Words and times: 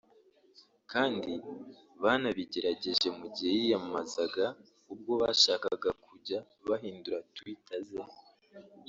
kandi 0.91 1.31
banabigerageje 2.03 3.07
mugihe 3.17 3.51
yiyamamazaga 3.59 4.45
ubwo 4.93 5.13
bashakaga 5.21 5.89
kujjya 6.05 6.39
bahindura 6.69 7.17
Tweeter 7.37 7.81
ze 7.87 8.01